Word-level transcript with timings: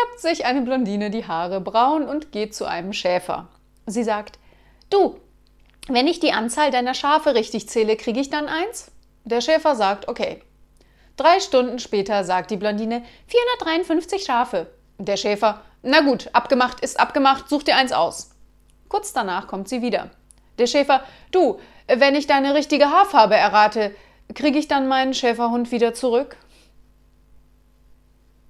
färbt 0.00 0.20
sich 0.20 0.44
eine 0.46 0.62
Blondine 0.62 1.10
die 1.10 1.26
Haare 1.26 1.60
braun 1.60 2.04
und 2.04 2.32
geht 2.32 2.54
zu 2.54 2.64
einem 2.64 2.92
Schäfer. 2.92 3.48
Sie 3.86 4.04
sagt, 4.04 4.38
du, 4.88 5.18
wenn 5.88 6.06
ich 6.06 6.20
die 6.20 6.32
Anzahl 6.32 6.70
deiner 6.70 6.94
Schafe 6.94 7.34
richtig 7.34 7.68
zähle, 7.68 7.96
kriege 7.96 8.20
ich 8.20 8.30
dann 8.30 8.48
eins? 8.48 8.90
Der 9.24 9.40
Schäfer 9.40 9.74
sagt, 9.74 10.08
okay. 10.08 10.42
Drei 11.16 11.40
Stunden 11.40 11.78
später 11.78 12.24
sagt 12.24 12.50
die 12.50 12.56
Blondine, 12.56 13.02
453 13.26 14.24
Schafe. 14.24 14.68
Der 14.98 15.16
Schäfer, 15.16 15.62
na 15.82 16.00
gut, 16.00 16.30
abgemacht 16.32 16.80
ist 16.80 16.98
abgemacht, 16.98 17.48
such 17.48 17.64
dir 17.64 17.76
eins 17.76 17.92
aus. 17.92 18.30
Kurz 18.88 19.12
danach 19.12 19.46
kommt 19.48 19.68
sie 19.68 19.82
wieder. 19.82 20.10
Der 20.58 20.66
Schäfer, 20.66 21.02
du, 21.30 21.58
wenn 21.86 22.14
ich 22.14 22.26
deine 22.26 22.54
richtige 22.54 22.90
Haarfarbe 22.90 23.34
errate, 23.34 23.94
kriege 24.34 24.58
ich 24.58 24.68
dann 24.68 24.88
meinen 24.88 25.14
Schäferhund 25.14 25.72
wieder 25.72 25.92
zurück? 25.92 26.36